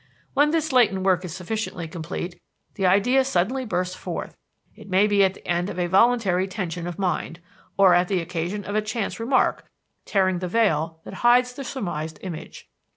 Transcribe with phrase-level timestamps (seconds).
[0.33, 2.41] "When this latent work is sufficiently complete,
[2.73, 4.35] the idea suddenly bursts forth,
[4.75, 7.39] it may be at the end of a voluntary tension of mind,
[7.77, 9.69] or on the occasion of a chance remark,
[10.05, 12.67] tearing the veil that hides the surmised image.